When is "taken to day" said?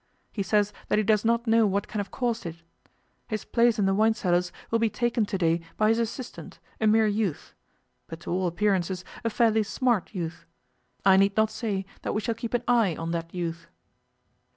4.89-5.61